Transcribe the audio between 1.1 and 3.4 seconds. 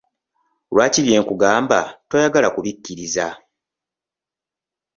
nkugamba toyagala kubikkiriza?